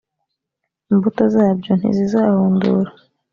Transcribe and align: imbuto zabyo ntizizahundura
imbuto 0.91 1.23
zabyo 1.33 1.71
ntizizahundura 1.75 2.91